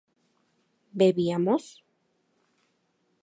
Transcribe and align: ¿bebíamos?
¿bebíamos? 0.99 1.63